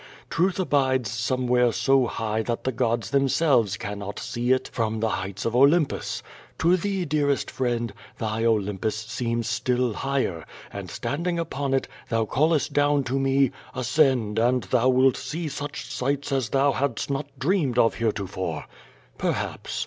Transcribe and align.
Truth 0.31 0.59
abides 0.59 1.11
somewhere 1.11 1.71
so 1.71 2.07
high 2.07 2.41
that 2.41 2.63
the 2.63 2.71
gods 2.71 3.11
themselves 3.11 3.77
cannot 3.77 4.17
see 4.17 4.51
it 4.51 4.67
from 4.73 4.99
the 4.99 5.09
heights 5.09 5.45
of 5.45 5.55
Olympus. 5.55 6.23
To 6.57 6.75
thee, 6.75 7.05
dearest 7.05 7.51
friend, 7.51 7.93
thy 8.17 8.43
Olympus 8.43 8.95
seems 8.97 9.47
still 9.47 9.93
higher, 9.93 10.43
and, 10.73 10.89
standing 10.89 11.37
upon 11.37 11.75
it, 11.75 11.87
thou 12.09 12.25
callest 12.25 12.73
down 12.73 13.03
to 13.03 13.19
me: 13.19 13.51
"Ascend, 13.75 14.39
and 14.39 14.63
thou 14.63 14.89
wilt 14.89 15.17
see 15.17 15.47
such 15.47 15.85
sights 15.93 16.31
as 16.31 16.49
thou 16.49 16.71
hadst 16.71 17.11
not 17.11 17.27
dreamed 17.37 17.77
of 17.77 17.93
here 17.93 18.11
tofore." 18.11 18.65
Perhaps. 19.19 19.79